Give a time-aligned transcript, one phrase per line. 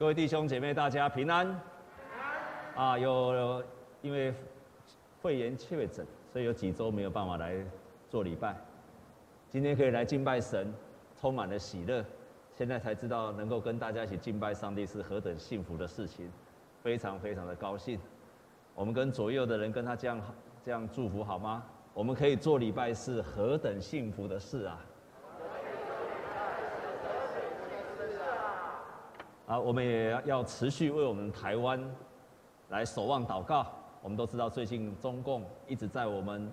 [0.00, 1.46] 各位弟兄姐妹，大家平安。
[2.74, 3.62] 啊，有
[4.00, 4.32] 因为
[5.20, 7.54] 肺炎确诊，所以有几周没有办法来
[8.08, 8.56] 做礼拜。
[9.50, 10.72] 今天可以来敬拜神，
[11.20, 12.02] 充满了喜乐。
[12.56, 16.32] 现在才知道能够跟大家一起敬拜上帝是何等幸福的事情，
[16.82, 18.00] 非常非常的高兴。
[18.74, 20.18] 我们跟左右的人跟他这样
[20.64, 21.62] 这样祝福好吗？
[21.92, 24.80] 我们可以做礼拜是何等幸福的事啊！
[29.50, 31.84] 啊，我们也要持续为我们台湾
[32.68, 33.66] 来守望祷告。
[34.00, 36.48] 我们都知道，最近中共一直在我们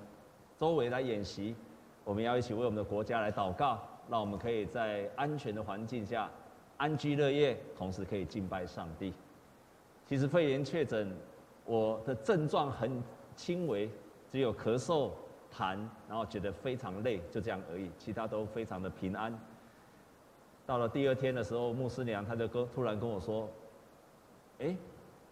[0.58, 1.56] 周围来演习，
[2.04, 3.80] 我们要一起为我们的国家来祷告，
[4.10, 6.28] 让我们可以在安全的环境下
[6.78, 9.14] 安居乐业，同时可以敬拜上帝。
[10.08, 11.16] 其实肺炎确诊，
[11.66, 13.00] 我的症状很
[13.36, 13.88] 轻微，
[14.32, 15.12] 只有咳嗽、
[15.56, 15.78] 痰，
[16.10, 19.32] 然后觉得非常累，就这样而已，其他都非常的平安。
[20.68, 23.50] 到了第二天的时候，牧师娘她就跟突然跟我说
[24.60, 24.76] ：“哎，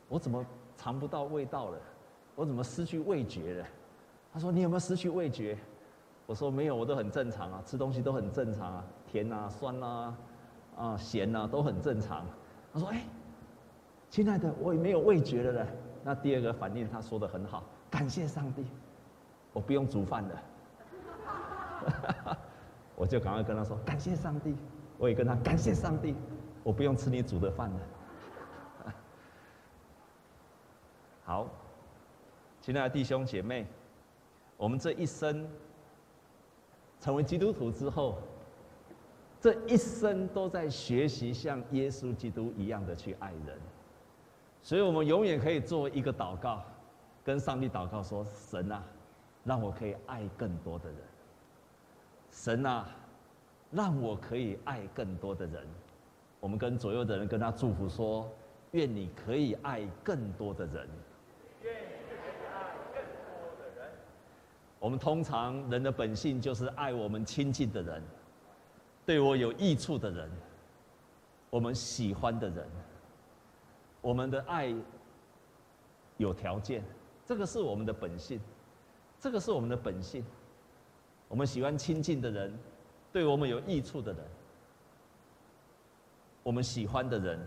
[0.08, 0.44] 我怎么
[0.78, 1.78] 尝不到味道了？
[2.36, 3.66] 我怎么失去味觉了？”
[4.32, 5.58] 她说：“你有没有失去味觉？”
[6.26, 10.18] 我说：“没有，我都很正常啊，吃东西都很正常啊，甜啊、酸啊、
[10.77, 12.26] 啊咸啊都很正常。”
[12.74, 13.04] 她说：“哎，
[14.10, 15.68] 亲爱的，我也没有味觉了嘞。”
[16.02, 17.62] 那第二个反应，她说得很好，
[17.92, 18.66] 感谢上帝，
[19.52, 20.44] 我不用煮饭了。
[22.96, 24.55] 我就赶快跟他说：“感谢上帝。”
[24.98, 26.15] 我也跟他感谢上帝，
[26.63, 27.79] 我不用吃你煮的饭了。
[31.26, 31.49] 好，
[32.62, 33.68] 亲爱的弟兄姐妹，
[34.55, 35.46] 我们这一生
[36.99, 38.20] 成为基督徒之后，
[39.41, 43.59] 这一生都在学习像耶稣基督一样的去爱人，
[44.62, 46.63] 所以我们永远可以做一个祷告，
[47.24, 48.82] 跟上帝祷告说：“神啊，
[49.43, 50.98] 让我可以爱更多的人。”
[52.32, 52.90] 神啊。
[53.76, 55.68] 让我可以爱更多的人。
[56.40, 58.31] 我们跟左右的人跟他祝福说：
[58.71, 60.87] 愿你可以爱更多的人。
[61.62, 63.91] 愿你可以爱更多的人。
[64.79, 68.02] 我们通常人的本性就是爱我们亲近的人，
[69.06, 70.30] 对我有益处的人，
[71.50, 72.66] 我们喜欢的人。
[74.00, 74.74] 我们的爱
[76.16, 76.81] 有条件，
[77.25, 78.40] 这个是我们的本性，
[79.19, 80.24] 这个是我们的本性。
[81.28, 82.58] 我们喜欢亲近的人。
[83.16, 84.22] 对我们有益处的人，
[86.44, 87.40] 我们喜欢的人，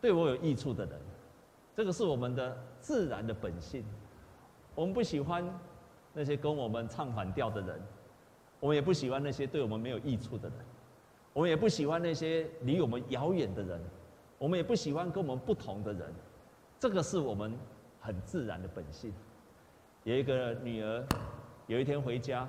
[0.00, 1.00] 对我有益处的人，
[1.74, 3.84] 这个是我们的自然的本性。
[4.76, 5.44] 我们不喜欢
[6.12, 7.82] 那些跟我们唱反调的人，
[8.60, 10.58] 我们也不喜欢那些对我们没有益处的人，
[11.32, 13.80] 我们也不喜欢那些离我们遥远的人，
[14.38, 16.08] 我们也不喜欢跟我们不同的人。
[16.78, 17.52] 这个是我们
[18.00, 19.12] 很自然的本性。
[20.04, 21.04] 有一个女儿，
[21.66, 22.48] 有一天回家。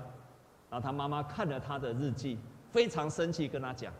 [0.74, 2.40] 然后他妈妈看了他的日记，
[2.72, 3.94] 非常生气，跟他讲：“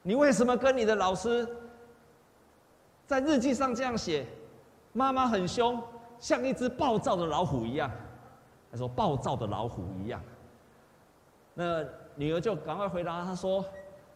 [0.00, 1.46] 你为什么跟你的老师
[3.06, 4.26] 在日记上这样写？
[4.94, 5.78] 妈妈很凶，
[6.18, 7.90] 像一只暴躁的老虎一样。”
[8.72, 10.18] 他说：“暴躁的老虎一样。”
[11.52, 11.84] 那
[12.14, 13.62] 女儿就赶快回答他说：“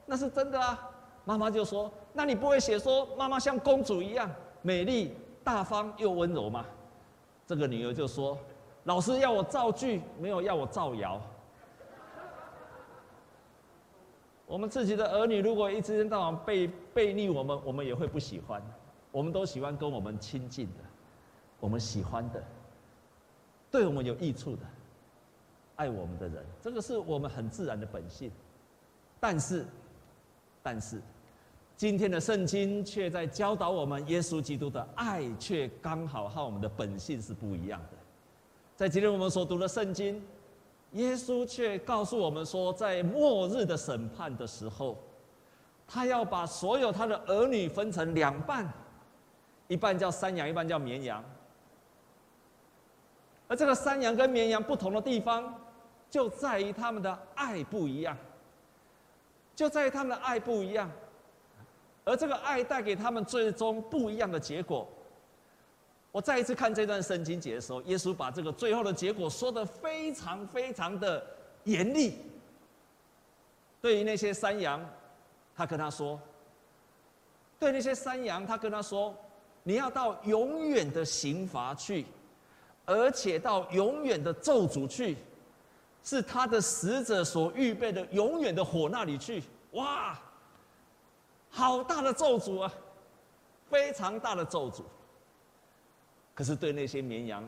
[0.06, 0.90] 那是真的啊。”
[1.26, 4.30] 妈妈就说：“那你不会写说妈妈像公主一样
[4.62, 5.14] 美丽、
[5.44, 6.64] 大方又温柔吗？”
[7.46, 8.38] 这个女儿就说
[8.84, 11.20] ：“老师要我造句，没有要我造谣。”
[14.48, 18.62] 我们自己的儿女如果一天到晚背背逆我们，我们也会不喜欢。
[19.12, 20.84] 我们都喜欢跟我们亲近的，
[21.60, 22.42] 我们喜欢的，
[23.70, 24.62] 对我们有益处的，
[25.76, 28.30] 爱我们的人，这个是我们很自然的本性。
[29.20, 29.66] 但是，
[30.62, 31.00] 但是，
[31.76, 37.98] 今天的圣经却在教导我们，耶稣基督的爱却刚好和我们的本性是不一样的。
[38.76, 40.22] 在今天我们所读的圣经。
[40.92, 44.96] 耶稣却告诉我们说，在末日的审判的时候，
[45.86, 48.66] 他要把所有他的儿女分成两半，
[49.66, 51.22] 一半叫山羊，一半叫绵羊。
[53.46, 55.54] 而这个山羊跟绵羊不同的地方，
[56.10, 58.16] 就在于他们的爱不一样，
[59.54, 60.90] 就在于他们的爱不一样，
[62.04, 64.88] 而这个爱带给他们最终不一样的结果。
[66.10, 71.24] 我再一次看这段圣经节的时候，耶稣把这个最后的结果说的非常非常的
[71.64, 72.18] 严厉。
[73.80, 74.84] 对于那些山羊，
[75.54, 76.18] 他跟他说
[77.60, 79.14] ：“对那些山羊，他跟他说，
[79.62, 82.06] 你要到永远的刑罚去，
[82.86, 85.16] 而且到永远的咒诅去，
[86.02, 90.18] 是他的使者所预备的永远的火那里去。”哇，
[91.50, 92.72] 好大的咒诅啊！
[93.68, 94.82] 非常大的咒诅。
[96.38, 97.42] 可是对那些绵羊，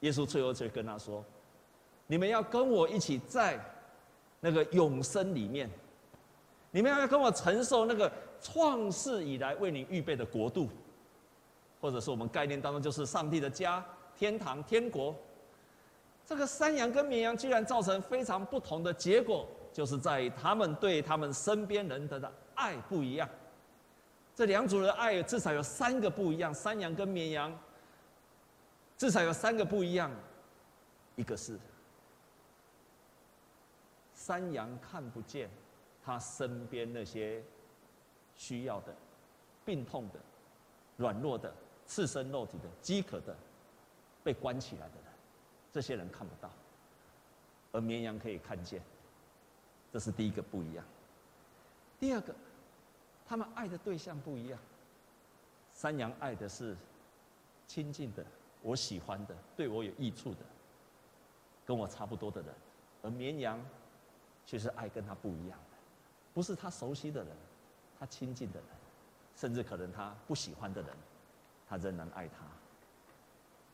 [0.00, 1.24] 耶稣最后却跟他说
[2.06, 3.58] ：“你们要跟我一起在
[4.38, 5.66] 那个永生里面，
[6.70, 10.68] 你们要跟我承受那个创世以来为你预备的国度，
[11.80, 13.82] 或者是我们概念当中就是上帝的家、
[14.14, 15.16] 天堂、天国。
[16.26, 23.26] 这个山羊跟绵羊居然造成非常不同的结果，就是在于他们对他们身边人的爱不一样。
[24.34, 27.50] 这两组的爱至少有三个不一样，山羊跟绵羊
[28.98, 30.10] 至少有三个不一样，
[31.16, 31.58] 一个是。
[34.12, 35.48] 山羊看不见
[36.04, 37.42] 他身边那些
[38.34, 38.94] 需要的、
[39.64, 40.18] 病痛的、
[40.96, 41.54] 软弱的、
[41.86, 43.34] 赤身肉体的、饥渴的、
[44.24, 45.04] 被关起来的人，
[45.72, 46.50] 这些人看不到，
[47.70, 48.82] 而绵羊可以看见。
[49.92, 50.84] 这是第一个不一样。
[52.00, 52.34] 第二个，
[53.24, 54.58] 他们爱的对象不一样。
[55.72, 56.76] 山羊爱的是
[57.66, 58.26] 亲近的、
[58.68, 60.40] 我喜欢的、对我有益处的、
[61.64, 62.54] 跟我差不多的人，
[63.02, 63.58] 而绵羊。
[64.50, 65.76] 却是爱跟他不一样的，
[66.32, 67.36] 不是他熟悉的人，
[68.00, 68.68] 他亲近的人，
[69.36, 70.90] 甚至可能他不喜欢的人，
[71.68, 72.46] 他仍然爱他。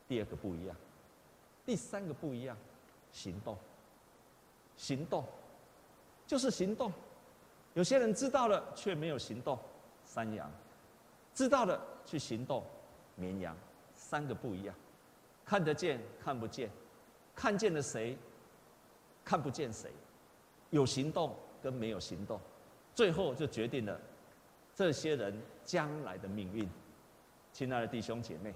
[0.05, 0.75] 第二个不一样，
[1.65, 2.57] 第三个不一样，
[3.13, 3.57] 行动。
[4.75, 5.23] 行动，
[6.27, 6.91] 就是行动。
[7.73, 9.57] 有些人知道了却没有行动，
[10.03, 10.49] 山羊；
[11.33, 12.61] 知道了去行动，
[13.15, 13.55] 绵羊。
[13.93, 14.75] 三个不一样，
[15.45, 16.69] 看得见看不见，
[17.35, 18.17] 看见了谁，
[19.23, 19.91] 看不见谁。
[20.71, 22.39] 有行动跟没有行动，
[22.93, 23.97] 最后就决定了
[24.73, 26.67] 这些人将来的命运。
[27.53, 28.53] 亲爱的弟兄姐妹，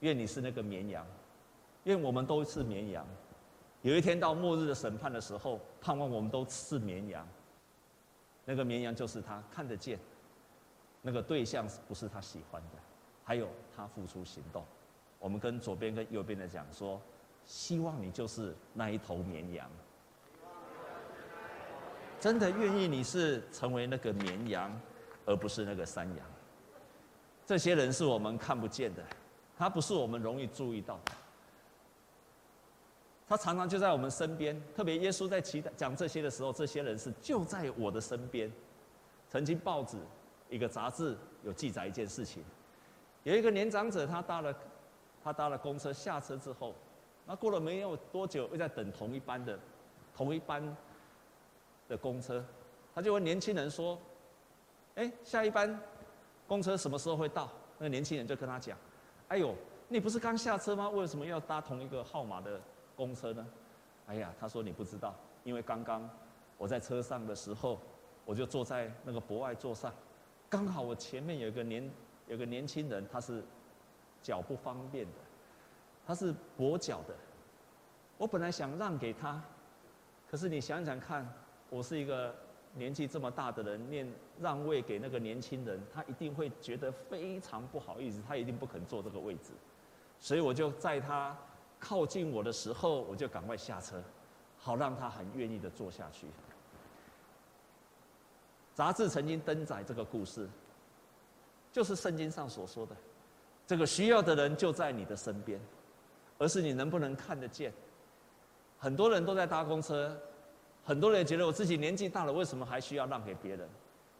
[0.00, 1.04] 愿你是那个绵羊，
[1.84, 3.04] 愿我们都是绵羊。
[3.82, 7.26] 有一天到末日的审判的时候，盼望我们都是绵羊。
[8.44, 9.98] 那个绵羊就是他看得见，
[11.02, 12.78] 那个对象不是他喜欢的，
[13.24, 14.64] 还有他付出行动。
[15.18, 17.00] 我们跟左边跟右边的讲说，
[17.44, 19.68] 希望你就是那一头绵羊。
[22.20, 24.80] 真的愿意你是成为那个绵羊，
[25.24, 26.26] 而不是那个山羊。
[27.46, 29.02] 这些人是我们看不见的，
[29.56, 31.12] 他不是我们容易注意到的。
[33.28, 38.50] 他常常就在我们身边，特别耶稣在祈祷讲这些的时候，这些人是就在我的身边。
[39.28, 39.96] 曾经报纸
[40.48, 42.42] 一个杂志有记载一件事情，
[43.22, 44.52] 有一个年长者，他到了
[45.28, 46.74] 他搭了公车下车之后，
[47.26, 49.58] 那过了没有多久，又在等同一班的
[50.16, 50.76] 同一班。
[51.88, 52.44] 的公车，
[52.94, 53.98] 他就问年轻人说
[54.96, 55.80] ：“哎，下一班
[56.46, 58.76] 公车什么时候会到？”那个年轻人就跟他讲
[59.28, 59.54] ：“哎呦，
[59.88, 60.90] 你不是刚下车吗？
[60.90, 62.60] 为什么要搭同一个号码的
[62.94, 63.46] 公车呢？”
[64.04, 65.14] 哎呀，他说：“你不知道，
[65.44, 66.06] 因为刚刚
[66.58, 67.78] 我在车上的时候，
[68.26, 69.90] 我就坐在那个博爱座上，
[70.50, 71.90] 刚好我前面有一个年
[72.26, 73.42] 有个年轻人，他是
[74.28, 75.12] 脚不方便的，
[76.06, 77.14] 他是跛脚的，
[78.18, 79.42] 我本来想让给他，
[80.30, 81.26] 可是你想想看。”
[81.70, 82.34] 我是一个
[82.72, 84.10] 年纪这么大的人，念
[84.40, 89.50] 让位给那个年轻人，他一定会觉得非常不好意思，他一定不肯坐这个位置，
[90.18, 91.36] 所以我就在他
[91.78, 94.02] 靠近我的时候，我就赶快下车，
[94.56, 96.26] 好让他很愿意的坐下去。
[98.74, 100.48] 杂志曾经登载这个故事，
[101.70, 102.96] 就是圣经上所说的，
[103.68, 105.60] 这个需要的人就在你的身边，
[106.38, 107.70] 而是你能不能看得见？
[108.78, 110.18] 很多人都在搭公车。
[110.82, 113.68] 很多人觉得我自己年纪大了，为什么还需要让给别人？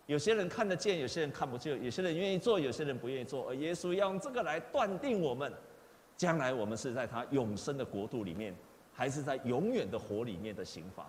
[0.04, 3.48] 有些人看得见，有些人看不见；有些人愿意做，有些人不愿意做。
[3.48, 5.50] 而耶稣要用这个来断定我们，
[6.14, 8.54] 将来我们是在他永生的国度里面，
[8.92, 11.06] 还是在永远的火里面的刑罚。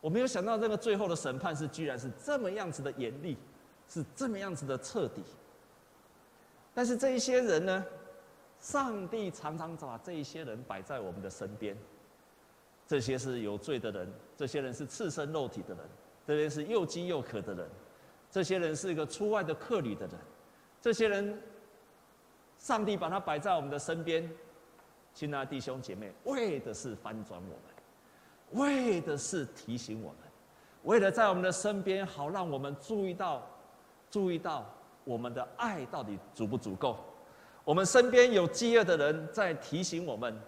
[0.00, 3.36] 我没有想到这个最后的审判是居然是这么样子的严厉，
[3.88, 5.24] 是这么样子的彻底。
[6.74, 7.86] 但是这一些人呢，
[8.60, 11.76] 上帝常常把这一些人摆在我们的身边。
[12.86, 15.84] 这些是有罪的人，这些人是赤身肉体的人，
[16.26, 17.66] 这些是又饥又渴的人，
[18.30, 20.16] 这些人是一个出外的客旅的人，
[20.82, 21.40] 这些人，
[22.58, 24.30] 上帝把他摆在我们的身边，
[25.14, 30.18] 亲爱的弟兄姐妹，为的是翻转我们，为的是提醒我们，
[30.82, 33.46] 为了在我们的身边，好让我们注意到，
[34.10, 34.73] 注意到
[35.04, 36.98] 我们的爱到底足不足够，
[37.64, 40.38] 我们身边有饥饿的人在提醒我们。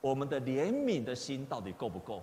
[0.00, 2.20] 我们的怜悯的心到底够不够？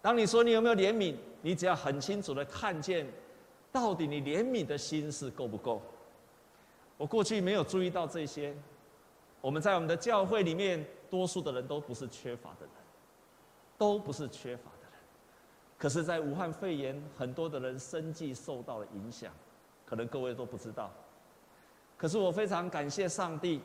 [0.00, 3.06] 当你说你有没有怜悯，你只要很清楚的看见，
[3.70, 5.82] 到底你怜悯的心是够不够？
[6.96, 8.56] 我过去没有注意到这些。
[9.42, 12.70] 我们在我们的教会里面，多数的人都不是缺乏的人，
[13.76, 14.92] 都不是缺乏的人。
[15.76, 19.30] 可是，在武汉肺炎，很多的人生计受到了影响，
[19.88, 20.90] 可能各位都不知道。
[21.96, 23.60] 可是我非常感谢上帝，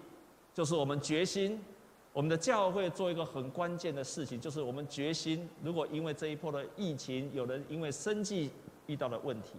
[0.53, 1.61] 就是我们决心。
[2.13, 8.51] 我们的教会做一个很关键的事情，就是我们决心，如果因为这一波的疫情，有人因为生计
[8.85, 9.53] 遇到了问题，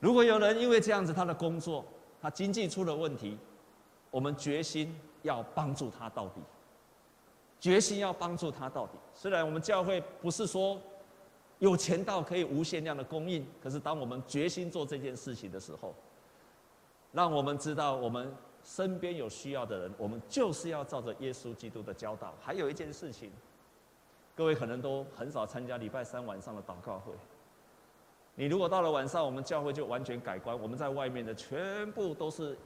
[0.00, 1.84] 如果有人因为这样子，他的工作、
[2.20, 3.38] 他经济出了问题，
[4.10, 4.92] 我们决心
[5.22, 6.40] 要帮助他到底，
[7.60, 8.94] 决心要帮助他到底。
[9.14, 10.80] 虽然我们教会不是说
[11.58, 15.94] 有钱到可以无限量的供应，可是当我们决心做这件事情的时候，
[17.12, 22.34] 让我们知道我们身边有需要的人，我们就是要照着耶稣基督的教导。
[22.40, 23.32] 还有一件事情，
[24.36, 27.12] 各位可能都很少参加礼拜三晚上的祷告会。
[28.36, 30.56] 你如果到了晚上，我们教会就完全改观。
[30.56, 32.56] 我们在外面的全部都是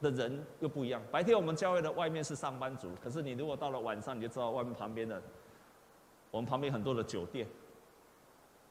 [0.00, 1.02] 的人又不一样。
[1.10, 5.20] 白天我们教会的外面是上班族，可是你如果到了晚上，你就知道外面旁边的，
[6.30, 7.46] 我们旁边很多的酒店。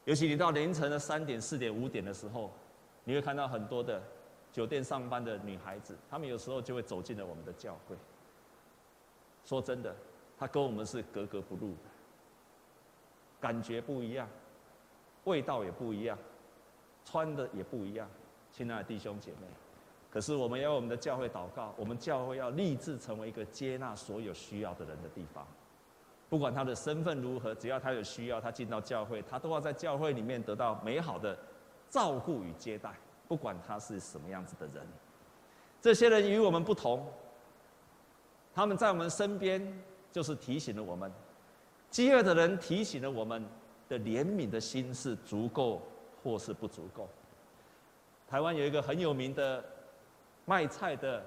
[0.06, 2.52] 尤其你到凌晨的三点、四点、五点的时候，
[3.04, 4.02] 你会看到很多的
[4.52, 7.96] 酒店上班的女孩子，她们有时候就会走进了我们的教会。
[9.46, 9.96] 说真的，
[10.38, 11.90] 她跟我们是格格不入的，
[13.40, 14.28] 感觉不一样。
[15.24, 16.18] 味道也不一样，
[17.06, 18.06] 穿的也不一样，
[18.52, 19.48] 亲爱的弟兄姐妹，
[20.12, 25.48] 可是我们要我们的教会祷告，我们教会要立志成为一个接纳所有需要的人的地方。
[26.34, 31.38] 不管他的身份如何，只要他有需要，他进到教会，他都要在教会里面得到美好的
[31.92, 32.92] 照顾与接待。
[33.28, 34.84] 不管他是什么样子的人，
[35.80, 37.06] 这些人与我们不同，
[38.52, 39.62] 他们在我们身边，
[40.12, 41.12] 就是提醒了我们，
[41.92, 43.46] 饥饿的人提醒了我们。
[43.88, 45.84] 的怜悯的心是足够
[46.24, 47.08] 或是不足够？
[48.28, 49.64] 台湾有一个很有名的
[50.46, 51.24] 卖菜的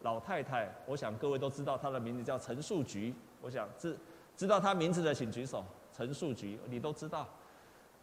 [0.00, 3.14] 老太太，我想各位都知道她的名字叫陈树菊。
[3.40, 3.96] 我想知
[4.36, 5.64] 知道他名字的请举手。
[5.96, 7.28] 陈树菊，你都知道。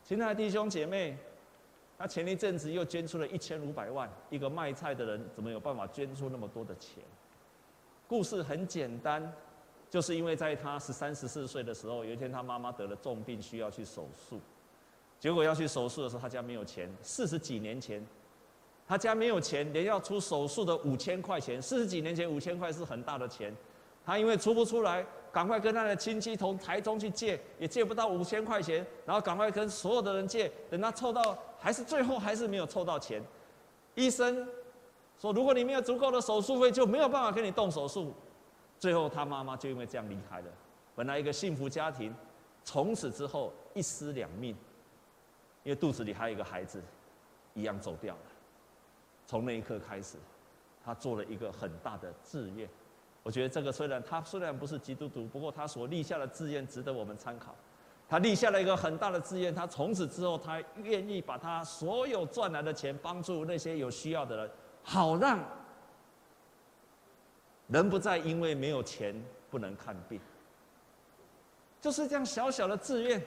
[0.04, 1.18] 亲爱的弟兄姐妹，
[1.98, 4.10] 他前一阵子又捐出了一千五百万。
[4.30, 7.04] 一个卖菜的人怎么有办法捐出那么多的钱？
[8.08, 9.34] 故事很简单。
[9.88, 14.42] 就是因为在他十三、十四岁的时候，有一天他妈妈得了重病，需要去手术。
[15.22, 16.94] 结果要去手术的时候，他家没有钱。
[17.02, 18.06] 四十几年前，
[18.86, 21.62] 他家没有钱，连要出手术的五千块钱。
[21.62, 23.56] 四十几年前，五千块是很大的钱。
[24.04, 30.50] 他因为出不出来，赶快跟他的亲戚从台中去借，也借不到五千块钱，然后赶快跟所有的人借。
[30.70, 33.22] 等他凑到，还是最后还是没有凑到钱。
[33.96, 34.48] 医生
[35.20, 38.14] 说，如果你没有足够的手术费，就没有办法给你动手术。
[38.80, 40.46] 最后，他妈妈就因为这样离开了。
[40.96, 42.16] 本来一个幸福家庭，
[42.64, 44.56] 从此之后一尸两命，
[45.64, 46.82] 因为肚子里还有一个孩子，
[47.54, 48.22] 一样走掉了。
[49.28, 50.16] 从那一刻开始，
[50.82, 52.70] 他做了一个很大的志愿。
[53.26, 57.56] 我觉得这个虽然他虽然不是基督徒，不过他所立下的志愿值得我们参考。
[58.08, 64.52] 他立下了一个很大的志愿，他从此之后，他愿意把他所有赚来的钱帮助那些有需要的人，
[64.84, 65.40] 好让。
[67.68, 70.22] 人不再因为没有钱不能看病，
[71.82, 73.20] 就是这样小小的志愿。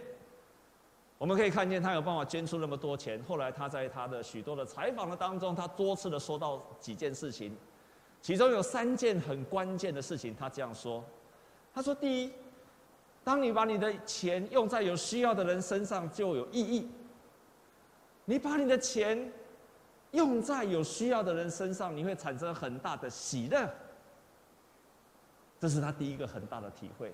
[1.19, 3.21] 我们可以看见他有办法捐出那么多钱。
[3.25, 7.57] 后来他在他的许多的采访的当中，他多次的说到几件事情，
[8.20, 10.34] 其中有三件很关键的事情。
[10.34, 11.04] 他这样说：
[11.75, 12.32] 他说，第一，
[13.25, 16.88] 当你把你的钱用在有需要的人身上，就有意义。
[18.25, 19.32] 你把你的钱
[20.10, 23.68] 用在有需要的人身上，你会产生很大的喜乐。
[25.60, 27.12] 这是他第一个很大的体会。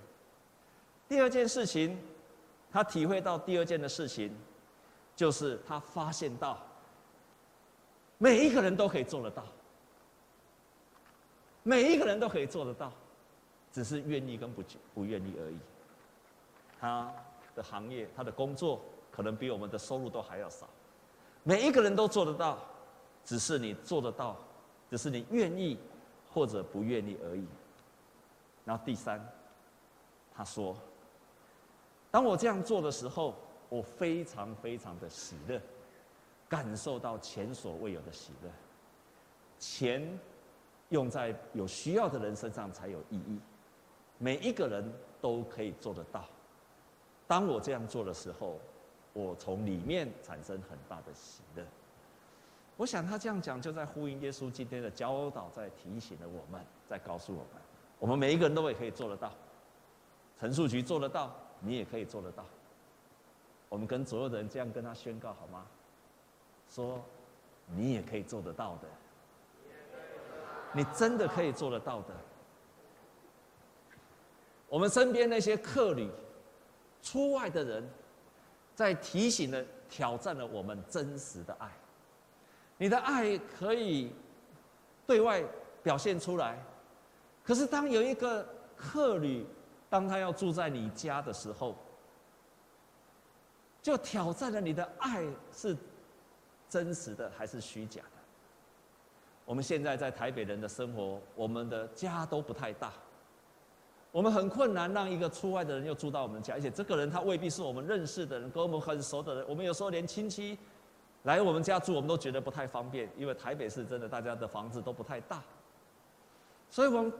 [1.07, 1.97] 第二件事情，
[2.71, 4.35] 他体会到第二件的事情，
[5.15, 6.61] 就是他发现到，
[8.17, 9.43] 每一个人都可以做得到，
[11.67, 12.93] 每一个人都可以做得到，
[13.73, 15.57] 只是愿意跟不不愿意而已。
[16.79, 17.11] 他
[17.55, 18.79] 的行业，他的工作，
[19.11, 20.69] 可能比我们的收入都还要少，
[21.41, 22.59] 每一个人都做得到，
[23.23, 24.37] 只是你做得到，
[24.91, 25.79] 只是你愿意
[26.31, 27.47] 或者不愿意而已。
[28.63, 29.19] 然后第三，
[30.35, 30.77] 他说
[32.11, 33.33] ：“当我这样做的时候，
[33.69, 35.59] 我非常非常的喜乐，
[36.47, 38.49] 感受到前所未有的喜乐。
[39.57, 40.19] 钱
[40.89, 43.39] 用在有需要的人身上才有意义，
[44.17, 46.25] 每一个人都可以做得到。
[47.27, 48.59] 当我这样做的时候，
[49.13, 51.63] 我从里面产生很大的喜乐。
[52.77, 57.61] 我想他这样讲，就在呼应耶稣今天的教导，在提醒了我们，在告诉我们。”
[57.97, 59.31] 我们每一个人都也可以做得到，
[60.37, 62.45] 陈树菊做得到，你也可以做得到。
[63.69, 65.65] 我们跟所有的人这样跟他宣告好吗？
[66.69, 67.01] 说，
[67.73, 68.87] 你也可以做得到的，
[70.75, 72.13] 你真的可以做得到的。
[74.67, 76.09] 我们身边那些客旅、
[77.01, 77.89] 出外的人，
[78.75, 81.71] 在提醒了、挑战了我们真实的爱。
[82.77, 84.11] 你的爱可以
[85.07, 85.41] 对外
[85.81, 86.61] 表现出来。
[87.41, 89.45] 可是，当有一个客旅，
[89.89, 91.75] 当他要住在你家的时候，
[93.81, 95.77] 就挑战了你的爱是
[96.67, 98.01] 真实的还是虚假。
[99.45, 102.91] 我们现在在台北人的生活，我们的家都不太大，
[104.11, 109.45] 我们很困难让一个出外的人又住到我们家，而且这个人他未必是我们认识的人，跟我们很熟的人。
[109.47, 110.57] 我们有时候连亲戚
[111.23, 115.43] 来我们家住，我们都觉得不太方便，因为台北市真的大家的房子都不太大，
[116.71, 117.13] 所以我们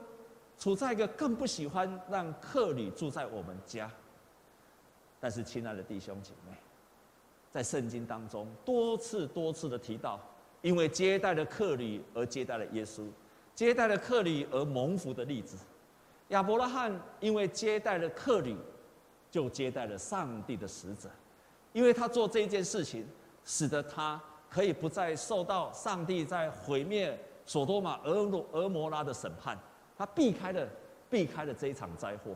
[0.58, 3.88] 处在一个更不喜欢让客旅住在我们家。
[5.20, 6.56] 但是，亲爱的弟兄姐妹，
[7.52, 10.20] 在圣经当中多次多次的提到。
[10.66, 13.06] 因为接待了客旅而接待了耶稣，
[13.54, 15.56] 接待了客旅而蒙福的例子。
[16.30, 18.56] 亚伯拉罕因为接待了客旅，
[19.30, 21.08] 就接待了上帝的使者，
[21.72, 23.06] 因为他做这件事情，
[23.44, 24.20] 使得他
[24.50, 29.56] 可以不再受到上帝在毁灭所多玛、俄罗、俄摩拉的审判，
[29.96, 30.68] 他避开了
[31.08, 32.34] 避开了这一场灾祸。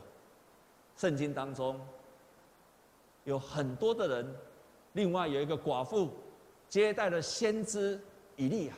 [0.96, 1.80] 圣经当中
[3.24, 4.36] 有很多的人，
[4.92, 6.10] 另外有一个寡妇
[6.68, 8.00] 接待了先知。
[8.40, 8.74] 以利亚，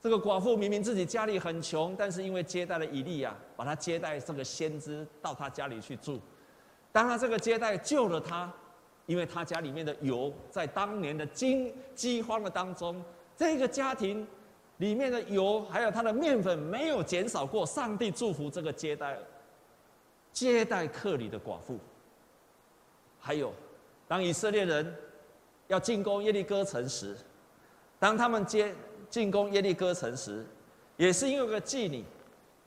[0.00, 6.20] 这个寡妇明明自己家里很穷，但是因为接待了以利亚，把他接待这个先知到他家里去住。
[6.92, 8.48] 当他这个接待救了他，
[9.06, 13.02] 因为他家里面的油在当年的经饥荒的当中，
[13.36, 14.24] 这个家庭
[14.76, 17.66] 里面的油还有他的面粉没有减少过。
[17.66, 19.18] 上帝祝福这个接待
[20.32, 21.76] 接待客旅的寡妇。
[23.18, 23.52] 还有，
[24.06, 24.94] 当以色列人
[25.66, 27.16] 要进攻耶利哥城时。
[27.98, 28.74] 当他们接
[29.08, 30.44] 进攻耶利哥城时，
[30.96, 32.04] 也是因为个妓女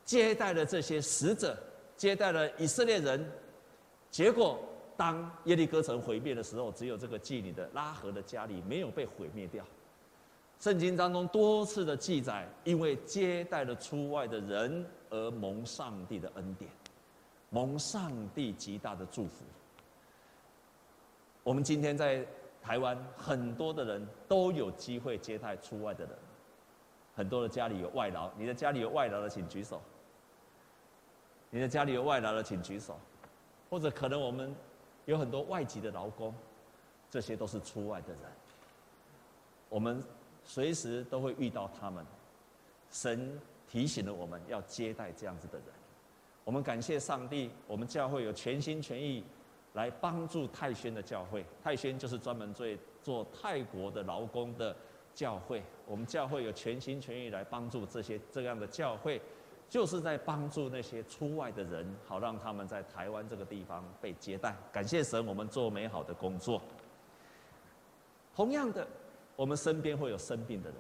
[0.04, 1.56] 接待了这些使者，
[1.96, 3.30] 接待了以色列人。
[4.10, 4.60] 结果
[4.96, 9.64] 当耶利哥城毁灭的时候，只有这个妓女的拉合的家里没有被毁灭掉。
[10.60, 16.72] 圣经当中多次的记载，因为接待了出外的人而蒙上帝的恩典，
[17.52, 19.44] 蒙上帝极大的祝福。
[21.44, 22.26] 我们今天在。
[22.68, 26.14] 台湾很多的人都有机会接待出外的人，
[27.16, 29.82] 很多的家里有外劳，你的家里有外劳的请举手。
[31.50, 33.00] 你的家里有外劳的请举手，
[33.70, 34.54] 或者可能我们
[35.06, 36.36] 有很多外籍的劳工，
[37.10, 38.22] 这些都是出外的人。
[39.70, 40.04] 我们
[40.44, 42.06] 随时都会遇到他们，
[42.92, 45.68] 神提醒了我们要接待这样子的人。
[46.44, 49.24] 我们感谢上帝，我们教会有全心全意。
[49.78, 52.66] 来帮助泰宣的教会，泰宣就是专门做
[53.04, 54.76] 做泰国的劳工的
[55.14, 55.62] 教会。
[55.86, 59.22] 我们教会有全心全意来帮助这些这样的教会，
[59.70, 64.56] 就是在帮助那些出外的人，好让他们在台湾这个地方被接待。
[64.74, 66.60] 感谢神，我们做美好的工作。
[68.36, 68.88] 同样的，
[69.36, 70.80] 我们身边会有生病的人，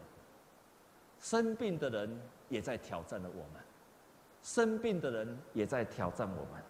[1.20, 3.62] 生病的人也在挑战了我们，
[4.42, 6.64] 生病的人也在挑战我们，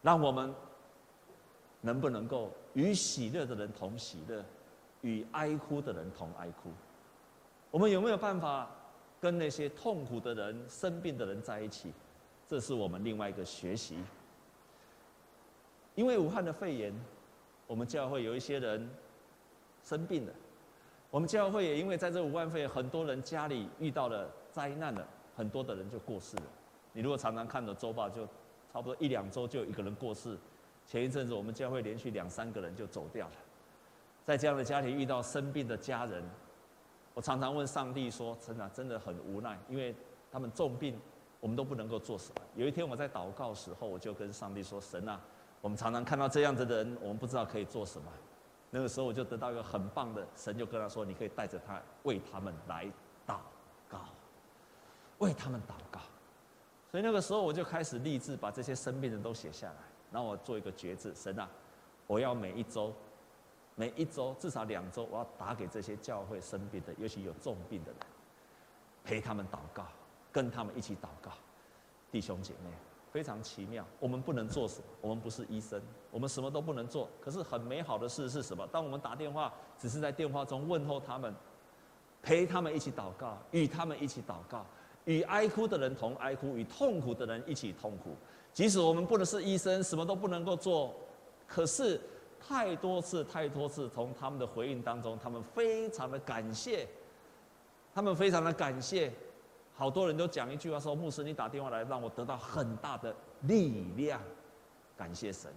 [0.00, 0.54] 让我们。
[1.84, 4.42] 能不能够与喜乐的人同喜乐，
[5.02, 6.70] 与哀哭的人同哀哭？
[7.70, 8.70] 我们有没有办法
[9.20, 11.92] 跟那些痛苦的人、生病的人在一起？
[12.48, 13.98] 这是我们另外一个学习。
[15.94, 16.90] 因为武汉的肺炎，
[17.66, 18.88] 我们教会有一些人
[19.84, 20.32] 生病了。
[21.10, 26.42] 我们教会也因为在这武汉肺炎，很多人家里遇到了灾难了，很多的人就过世了。
[26.94, 28.24] 你如果常常看的周报，就
[28.72, 30.38] 差不多一两周就有一个人过世。
[30.86, 33.34] 前一阵子，我们教会连续两三个人就走掉了。
[34.24, 36.22] 在这样的家庭遇到生病的家人，
[37.12, 39.94] 我常常问上帝说：“真的，真的很无奈，因为
[40.30, 40.98] 他们重病，
[41.40, 45.20] 我们都不能够做什么。”有一天我在祷告时候，我就跟上帝说：“神啊，
[45.60, 48.10] 我们常常看到这样子的人，我们不知道可以做什么。”
[48.70, 52.86] 那个时候我就得到一个很棒的，神就跟他说：“你可以带着他为他们来
[53.26, 53.36] 祷
[53.88, 54.00] 告，
[55.18, 56.00] 为他们祷告。”
[56.90, 59.76] 所以那个时候我就开始立志把这些生病的都写下来。
[60.10, 61.48] 让我做一个决志，神啊，
[62.06, 62.92] 我要每一周，
[63.74, 68.00] 每一周至少两周，我要打给这些教会生病的，尤其有重病的人，
[69.02, 69.86] 陪他们祷告，
[70.30, 71.32] 跟他们一起祷告。
[72.12, 72.70] 弟兄姐妹，
[73.10, 73.84] 非常奇妙。
[73.98, 74.84] 我们不能做什么？
[75.00, 77.08] 我们不是医生，我们什么都不能做。
[77.20, 78.64] 可是很美好的事是什么？
[78.68, 81.34] 当我们打电话，只是在电话中问候他们，
[82.22, 84.64] 陪他们一起祷告，与他们一起祷告，
[85.06, 88.16] 与哀哭的人同哀哭，与痛苦的人一起痛苦。
[88.54, 90.94] 即使我们不能是医生，什么都不能够做，
[91.46, 92.00] 可是
[92.40, 96.86] 太多次、太多次，从他们的回应当中，他们非常的感谢，
[97.92, 99.12] 他们非常的感谢。
[99.74, 103.12] 好多人都讲一句话说：“牧师，你打电话来，让我得到很大的
[103.42, 104.20] 力量。”
[104.96, 105.50] 感谢神，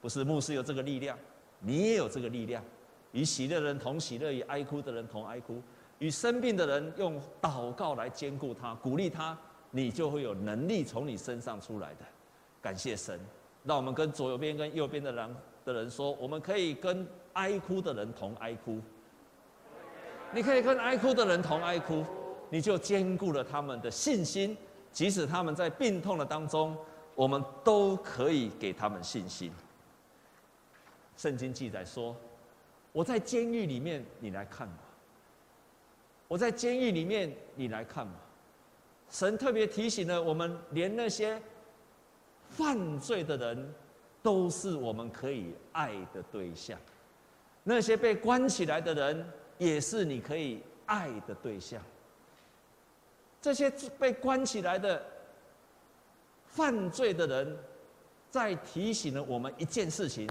[0.00, 1.18] 不是牧师有这个力量，
[1.58, 2.62] 你也有这个力量。
[3.10, 5.60] 与喜乐的人同喜乐，与哀哭的人同哀哭，
[5.98, 9.36] 与生病的人用祷告来坚固他、鼓励他，
[9.72, 12.04] 你就会有能力从你身上出来的。
[12.66, 13.16] 感谢神，
[13.62, 18.80] 让我们跟左右边跟右边的人的人说，我们可以跟哀哭的人同哀哭，
[20.32, 22.04] 你可以跟哀哭的人同哀哭，
[22.50, 24.56] 你就坚固了他们的信心。
[24.90, 26.76] 即使他们在病痛的当中，
[27.14, 29.52] 我们都可以给他们信心。
[31.16, 32.16] 圣经记载说
[32.90, 34.74] ：“我在监狱里面，你来看我；
[36.26, 38.12] 我在监狱里面，你来看我。”
[39.08, 41.40] 神特别提醒了我们，连那些
[42.56, 43.74] 犯罪的人，
[44.22, 46.78] 都是我们可以爱的对象。
[47.62, 49.26] 那些被关起来的人，
[49.58, 51.82] 也是你可以爱的对象。
[53.42, 55.04] 这些被关起来的
[56.46, 57.56] 犯罪的人，
[58.30, 60.28] 在提醒了我们一件事情：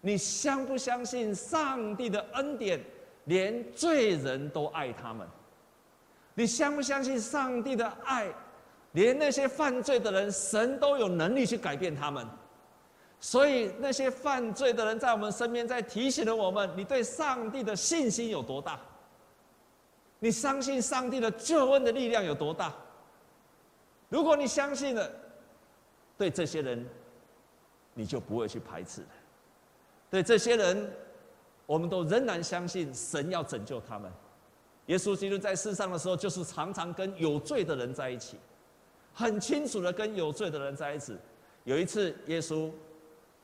[0.00, 2.82] 你相不相信上帝的恩典，
[3.24, 5.28] 连罪人都爱他们？
[6.34, 8.32] 你相不相信上帝的爱，
[8.92, 12.26] 连那些犯罪的人，神都有能力去改变他们？
[13.20, 18.80] 所以那些犯罪的人在我们身边，在提醒了我们：你对上帝的信心有多大？
[20.18, 22.74] 你相信上帝的救恩的力量有多大？
[24.08, 25.10] 如果你相信了，
[26.18, 26.86] 对这些人，
[27.94, 29.02] 你就不会去排斥。
[30.10, 30.92] 对这些人，
[31.64, 34.12] 我们都仍然相信神要拯救他们。
[34.86, 38.36] 耶稣基督在世上的时候，就是常常跟有罪的人在一起，
[39.12, 41.16] 很清楚的跟有罪的人在一起。
[41.64, 42.70] 有一次，耶稣。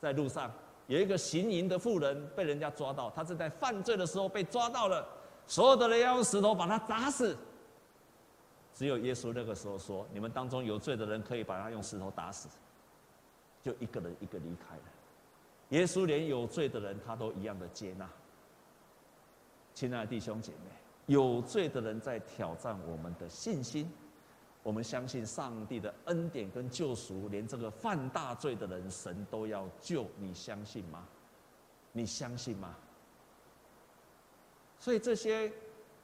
[0.01, 0.49] 在路上
[0.87, 5.05] 有一个行淫的妇人被人家抓到，他正在犯罪的时候被抓到了，
[5.45, 7.35] 所有的人要用石头把他砸死。
[8.73, 12.47] 只有耶稣那个时候说：“你们当中有罪的人可以把他用石头打死。”
[13.61, 14.83] 就一个人一个离开了。
[15.71, 18.09] 耶稣连有罪的人他都一样的接纳。
[19.73, 20.71] 亲爱的弟兄姐妹，
[21.07, 23.91] 有罪的人在挑战我们的信心。
[24.61, 30.05] 我们相信上帝的恩典跟救赎，连这个犯大罪的人，神都要救。
[30.17, 31.07] 你相信吗？
[31.93, 32.75] 你相信吗？
[34.77, 35.51] 所以这些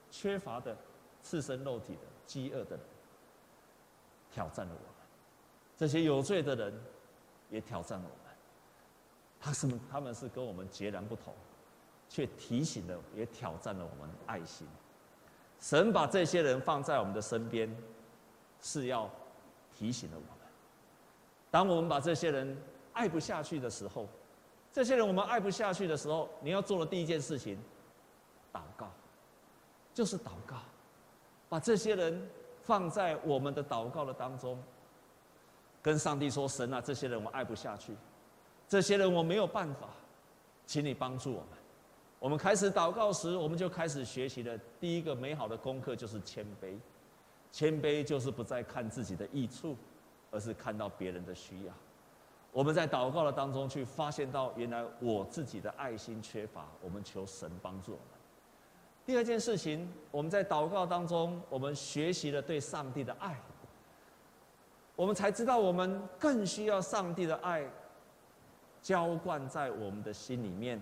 [0.10, 0.76] 缺乏的、
[1.22, 2.86] 赤身肉体的、饥饿的人，
[4.32, 5.08] 挑战了我们；
[5.78, 6.74] 这些有罪的人，
[7.50, 8.36] 也挑战了我们。
[9.40, 11.34] 他是他们是跟我们截然不同，
[12.10, 14.66] 却提醒了，也挑战了我们爱心。
[15.60, 17.70] 神把这些人放在我们的身边。
[18.66, 19.08] 是要
[19.78, 20.48] 提醒了我们，
[21.52, 22.58] 当我们把这些人
[22.94, 24.08] 爱不下去的时候，
[24.74, 27.60] 这些人我们爱不下去的时候，你要做的第一件事情，
[28.52, 28.90] 祷告，
[29.94, 30.58] 就是祷告，
[31.48, 32.28] 把这些人
[32.64, 34.60] 放在我们的祷告的当中，
[35.84, 37.94] 跟上帝说：“神啊，这些人我爱不下去，
[38.68, 39.90] 这些人我没有办法，
[40.66, 41.50] 请你帮助我们。”
[42.18, 46.76] 我们开始祷告时，我们就开始学习的第一个美好的功课就是谦卑。
[47.52, 49.76] 谦卑就是不再看自己的益处，
[50.32, 51.74] 而是看到别人的需要。
[52.52, 58.08] 我们在祷告的当中去发现到，原来我自己的爱心缺乏，我们求神帮助我们。
[59.06, 63.40] 第二件事情，我们在祷告当中，我们学习了对上帝的爱，
[64.96, 67.70] 我们才知道我们更需要上帝的爱
[68.82, 70.82] 浇灌在我们的心里面，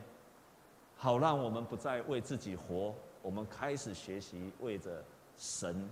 [0.96, 5.04] 好让我们不再为自己活，我们开始学习为着
[5.38, 5.90] 神。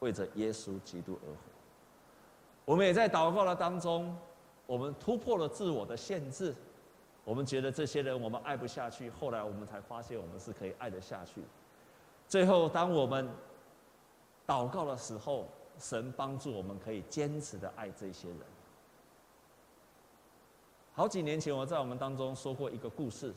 [0.00, 1.38] 为着耶稣基督而活，
[2.64, 4.14] 我们也在祷告的当中，
[4.66, 6.54] 我们突破了自我的限制。
[7.22, 11.42] 我们觉得这些人我们爱不下去，后来我们才发现我们是可以爱得下去。
[12.26, 13.28] 最后，当我们
[14.46, 15.46] 祷告的时候，
[15.78, 18.38] 神帮助我们可以坚持的爱这些人。
[20.92, 23.34] 好几年前，我在我们当中说过一个故事，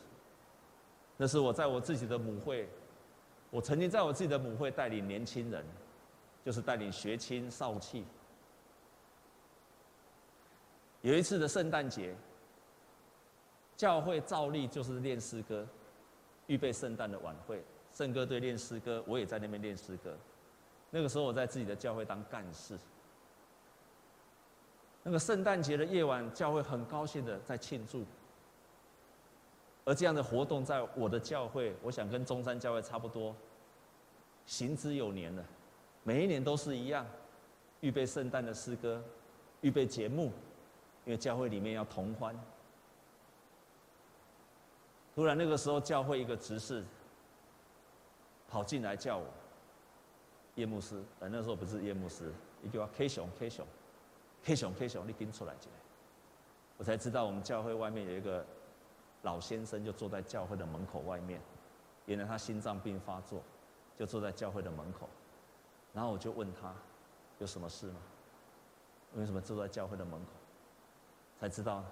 [1.17, 2.69] 那是我在我自己的母会，
[3.51, 5.63] 我曾经在我自己的母会带领年轻人。
[6.43, 8.05] 就是带领学青少契。
[11.01, 12.15] 有一次的圣诞节，
[13.75, 15.67] 教会照例就是练诗歌，
[16.47, 17.63] 预备圣诞的晚会。
[17.93, 20.17] 圣歌队练诗歌，我也在那边练诗歌。
[20.89, 22.77] 那个时候我在自己的教会当干事。
[25.03, 28.05] 那个圣诞节的夜晚，教会很高兴的在庆祝。
[29.85, 33.35] 而这样的活动在我的教会，我想跟中山教会差不多，
[34.45, 35.45] 行之有年了。
[36.03, 37.05] 每一年都是一样，
[37.79, 39.01] 预备圣诞的诗歌，
[39.61, 40.31] 预备节目，
[41.05, 42.37] 因为教会里面要同欢。
[45.15, 46.83] 突然那个时候，教会一个执事
[48.49, 49.25] 跑进来叫我
[50.55, 53.65] 叶牧师，呃，那时候不是叶牧师，一句话 K 熊 K 熊
[54.43, 55.77] K 熊 K 熊，你跟出来进来。
[56.77, 58.45] 我才知道我们教会外面有一个
[59.21, 61.39] 老先生，就坐在教会的门口外面，
[62.07, 63.41] 原来他心脏病发作，
[63.97, 65.07] 就坐在教会的门口。
[65.93, 66.73] 然后我就问他，
[67.39, 67.99] 有什么事吗？
[69.15, 70.31] 为什么坐在教会的门口？
[71.39, 71.83] 才知道，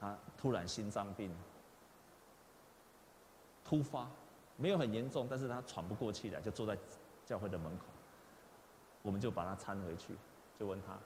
[0.00, 1.30] 他突然心脏病
[3.64, 4.08] 突发，
[4.56, 6.76] 没有很严重，但是他喘不过气来，就坐在
[7.26, 7.84] 教会的门口。
[9.02, 10.16] 我们就把他搀回去，
[10.58, 10.96] 就问他：“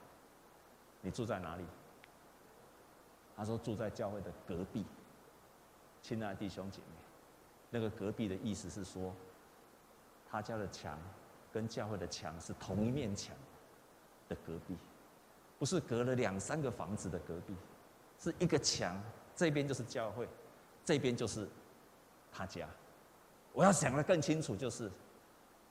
[1.01, 1.65] 你住在哪里？”
[3.35, 4.85] 他说：“住在教会的隔壁。”
[6.01, 6.95] 亲爱的弟兄姐妹，
[7.69, 9.13] 那个隔壁的意思是说，
[10.29, 10.97] 他家的墙
[11.57, 13.35] 跟教会的墙是同一面墙
[14.29, 14.77] 的隔壁，
[15.57, 17.55] 不是隔了两三个房子的隔壁，
[18.19, 18.95] 是一个墙，
[19.35, 20.29] 这边就是教会，
[20.85, 21.49] 这边就是
[22.31, 22.69] 他家。
[23.53, 24.91] 我要想的更清楚，就是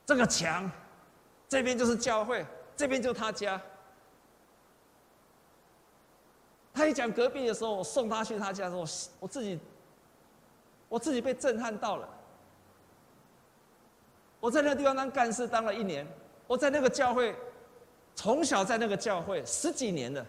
[0.05, 0.69] 这个墙，
[1.49, 2.45] 这边就是教会，
[2.77, 3.63] 这边就是他家。
[6.75, 9.61] 他一讲隔壁的时候，我送他去他家的时候，我自己，
[10.89, 12.09] 我自己被震撼到了。
[14.47, 16.07] 我在那个地方当干事当了一年，
[16.47, 17.35] 我在那个教会，
[18.15, 20.25] 从小在那个教会十几年了，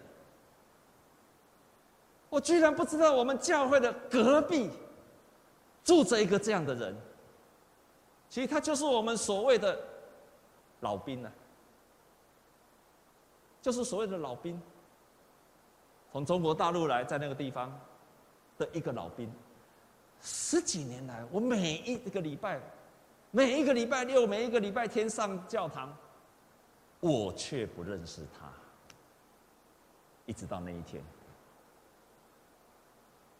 [2.28, 4.70] 我居然不知道我们教会的隔壁
[5.84, 6.96] 住着一个这样的人。
[8.28, 9.78] 其实他就是我们所谓的
[10.80, 11.30] 老兵呢，
[13.62, 14.60] 就是所谓的老兵，
[16.10, 17.72] 从中国大陆来，在那个地方
[18.58, 19.32] 的一个老兵，
[20.20, 22.60] 十几年来，我每一个礼拜，
[23.30, 25.94] 每一个礼拜六，每一个礼拜天上教堂，
[27.00, 28.50] 我却不认识他，
[30.24, 31.02] 一直到那一天。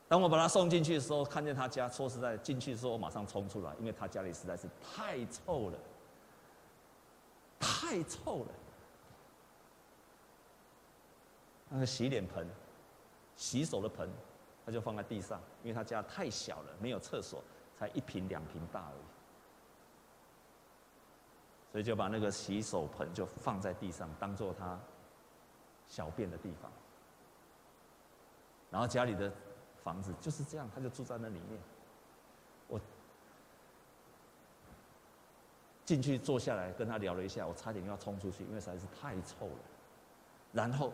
[0.07, 5.79] 当我把他送进去的时候，看见他家，说实在，进去的时候我马上冲出来，因为他家里实在是太臭了，
[7.59, 8.53] 太臭了。
[11.71, 12.47] 那个洗脸盆、
[13.37, 14.09] 洗手的盆，
[14.65, 17.43] 他就放在地上，因为他家太小了，没有厕所，
[17.79, 19.08] 才一坪两坪大而已，
[21.73, 24.79] 所以就把那个洗手盆就放在地上，当做他
[25.87, 26.71] 小便的地方。
[28.71, 29.33] 然后家里的。
[29.81, 31.59] 房子就是这样，他就住在那里面。
[32.67, 32.79] 我
[35.87, 39.61] 进去坐下来跟他聊了一下，我差点要冲出去，因为实在是太臭了。
[40.53, 40.93] 然后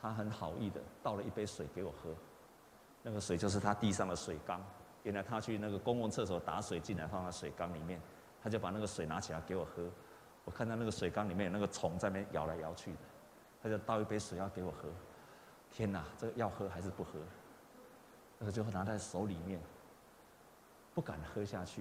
[0.00, 2.12] 他很好意的倒了一杯水给我喝，
[3.02, 4.60] 那个水就是他地上的水缸。
[5.04, 8.00] 原来他去那个公共厕所打水进来放在水缸里面，
[8.44, 9.90] 他就把那个水拿起来给我喝。
[10.44, 12.98] 我看到那个水缸里面有那个虫在那边摇来摇去的，
[13.62, 14.90] 他就倒一杯水要给我喝。
[15.70, 17.12] 天哪，这个要喝还是不喝？
[18.38, 19.58] 那个最后拿在手里面，
[20.92, 21.80] 不敢喝下去，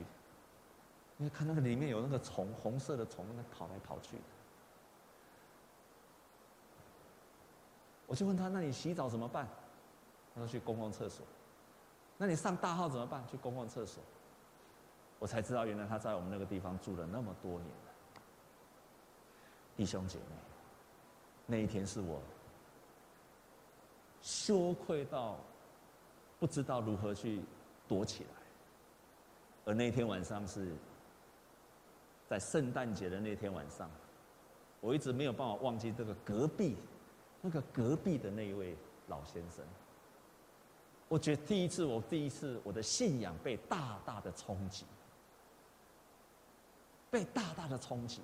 [1.17, 4.17] 因为看那个里面有那个虫，红色的虫在跑来跑去。
[8.08, 9.45] 我就问他：“那你洗澡怎么办？”
[10.34, 11.26] 他说：“去公共厕所。”
[12.17, 13.21] 那你上大号怎么办？
[13.28, 14.02] 去公共厕所。
[15.23, 18.21] 我才知道，原来他在我们那个地方住了那么多年了。
[19.77, 20.36] 弟兄姐妹，
[21.45, 22.21] 那一天是我
[24.21, 25.38] 羞愧到。
[26.39, 27.39] 不知道如何去
[27.88, 28.29] 躲起来，
[29.63, 30.73] 而那天晚上是
[32.27, 33.89] 在圣诞节的那天晚上，
[34.81, 36.75] 我一直没有办法忘记这个隔壁，
[37.39, 38.75] 那个隔壁的那一位
[39.07, 39.63] 老先生。
[41.07, 44.83] 我觉得第一次，我第一次我的信仰被大大的冲击，
[47.13, 48.21] 被大大的冲击。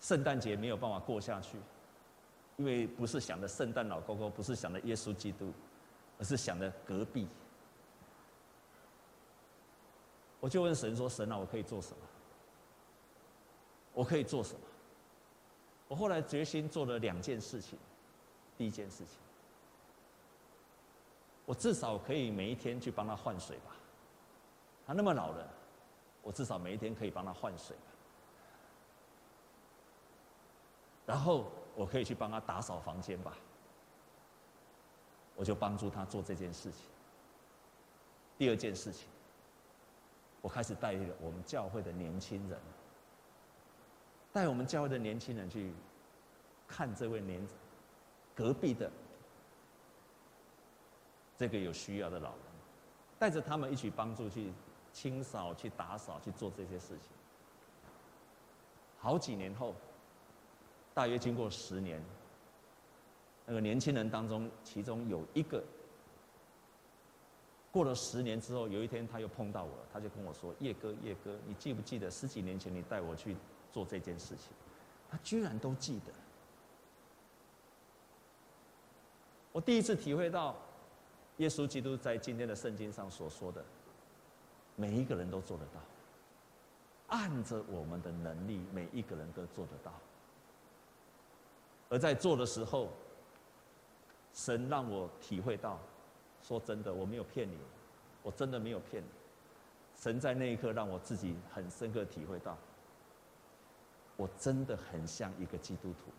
[0.00, 1.56] 圣诞节没有办法过下去，
[2.56, 5.52] 因为不是想着圣诞老公公，不是想着耶稣基督。
[6.20, 7.28] 而是想着隔壁，
[10.40, 11.96] 我就问神说：“神啊，我可以做什么？
[13.94, 14.60] 我可以做什么？”
[15.86, 17.78] 我后来决心做了两件事情。
[18.56, 19.14] 第一件事情，
[21.46, 23.76] 我至少可以每一天去帮他换水吧。
[24.84, 25.48] 他那么老了，
[26.22, 27.92] 我至少每一天可以帮他换水吧。
[31.06, 33.36] 然后我可以去帮他打扫房间吧。
[35.34, 36.84] 我就帮助他做这件事情。
[38.36, 39.08] 第二件事情，
[40.40, 42.60] 我开始带领我们教会的年轻人，
[44.32, 45.72] 带我们教会的年轻人去
[46.66, 47.46] 看这位年
[48.34, 48.90] 隔壁的
[51.36, 52.42] 这个有需要的老人，
[53.16, 54.52] 带着他们一起帮助去
[54.92, 57.10] 清扫、去打扫、去做这些事情。
[58.98, 59.74] 好几年后，
[60.94, 62.02] 大约经过十年。
[63.46, 65.64] 那个年轻人当中，其中有一个
[67.70, 73.34] 过了十年之后，有一天他又碰到我，他就跟我说：“叶哥，叶哥，你记不记得十几年前你带我去
[73.72, 74.52] 做这件事情？”
[75.10, 76.12] 他居然都记得。
[79.52, 80.54] 我第一次体会到，
[81.38, 83.64] 耶稣基督在今天的圣经上所说的，
[84.78, 85.80] 每一个人都做得到，
[87.08, 89.92] 按着我们的能力，每一个人都做得到，
[91.90, 92.88] 而在做的时候。
[94.34, 95.80] 神让我体会到，
[96.42, 97.58] 说真的，我没有骗你，
[98.22, 99.08] 我真的没有骗你。
[99.96, 102.56] 神在那一刻让我自己很深刻体会到，
[104.16, 106.12] 我真的很像一个基督徒，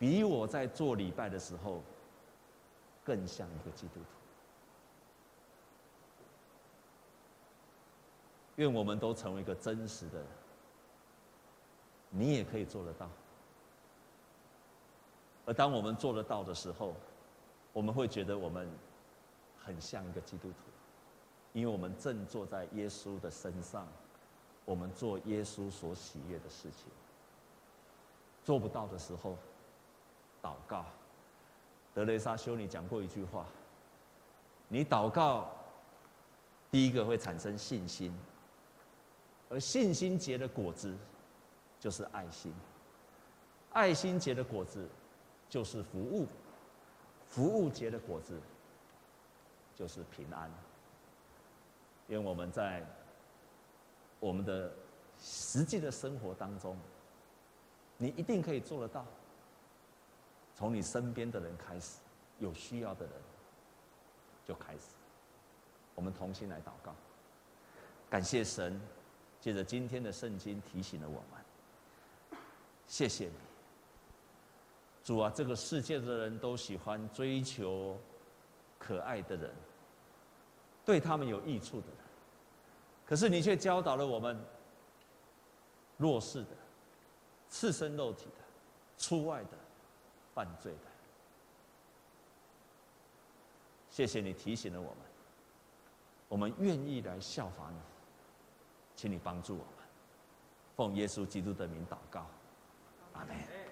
[0.00, 1.80] 比我在做礼拜的时候
[3.04, 4.23] 更像一个基督徒。
[8.56, 10.22] 愿我们都成为一个真实的，
[12.10, 13.08] 你也可以做得到。
[15.46, 16.94] 而当我们做得到的时候，
[17.72, 18.68] 我们会觉得我们。
[19.66, 20.56] 很像一个基督徒，
[21.54, 23.88] 因为我们正坐在耶稣的身上，
[24.66, 26.92] 我们做耶稣所喜悦的事情。
[28.42, 29.38] 做不到的时候，
[30.42, 30.84] 祷告。
[31.94, 33.46] 德雷莎修女讲过一句话：
[34.68, 35.50] 你祷告，
[36.70, 38.14] 第一个会产生信心，
[39.48, 40.94] 而信心结的果子
[41.78, 42.52] 就是爱心，
[43.72, 44.88] 爱心结的果子
[45.48, 46.26] 就是服务，
[47.26, 48.40] 服务结的果子。
[49.76, 50.48] 就是平安，
[52.06, 52.86] 因为我们在
[54.20, 54.72] 我们的
[55.18, 56.78] 实际的生活当中，
[57.98, 59.04] 你一定可以做得到。
[60.54, 61.98] 从你身边的人开始，
[62.38, 63.14] 有需要的人
[64.44, 64.94] 就开始。
[65.96, 66.94] 我们同心来祷告，
[68.08, 68.80] 感谢神，
[69.44, 72.40] 借着今天的圣经提醒了我们。
[72.86, 73.32] 谢谢你，
[75.04, 75.30] 主啊！
[75.34, 78.00] 这个世界的人都喜欢追求。
[78.78, 79.50] 可爱的人，
[80.82, 81.96] 对他们有益处的人，
[83.06, 84.38] 可是你却教导了我们
[85.98, 86.50] 弱势的、
[87.50, 88.44] 赤身肉体的、
[88.96, 89.50] 出外的、
[90.34, 90.78] 犯罪的。
[93.90, 94.96] 谢谢你提醒了我们，
[96.28, 97.78] 我们愿意来效法你，
[98.94, 99.66] 请你帮助我们，
[100.76, 102.26] 奉耶稣基督的名祷告，
[103.14, 103.63] 阿门。